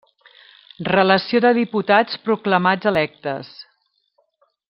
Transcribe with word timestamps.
Relació 0.87 1.41
de 1.45 1.51
diputats 1.57 2.17
proclamats 2.31 2.91
electes. 2.93 3.53